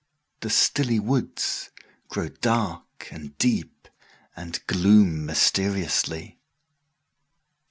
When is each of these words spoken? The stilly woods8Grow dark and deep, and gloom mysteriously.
The 0.39 0.49
stilly 0.49 0.99
woods8Grow 0.99 2.35
dark 2.41 3.09
and 3.11 3.37
deep, 3.37 3.87
and 4.35 4.59
gloom 4.65 5.27
mysteriously. 5.27 6.39